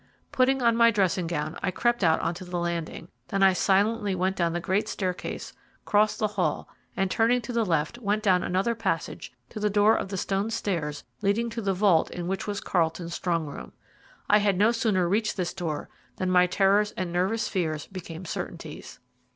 [0.31, 4.15] Putting on my dressing gown, I crept out on to the landing, then I silently
[4.15, 5.53] went down the great staircase,
[5.85, 9.95] crossed the hall, and, turning to the left, went down another passage to the door
[9.95, 13.73] of the stone stairs leading to the vault in which was Carlton's strong room.
[14.27, 18.97] I had no sooner reached this door than my terrors and nervous feats became certainties.